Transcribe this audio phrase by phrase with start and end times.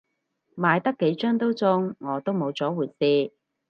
[0.55, 3.35] 買得幾張都中，我都冇咗回事